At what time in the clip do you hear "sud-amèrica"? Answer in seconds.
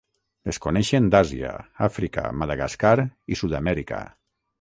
3.43-4.01